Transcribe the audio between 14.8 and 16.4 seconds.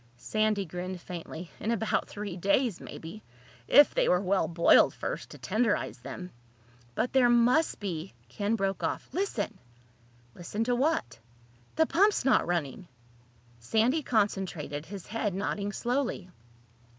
his head nodding slowly.